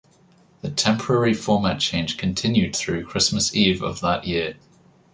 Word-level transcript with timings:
The 0.63 0.71
temporary 0.71 1.35
format 1.35 1.79
change 1.79 2.17
continued 2.17 2.75
through 2.75 3.05
Christmas 3.05 3.55
Eve 3.55 3.83
of 3.83 3.99
that 4.01 4.25
year. 4.25 4.55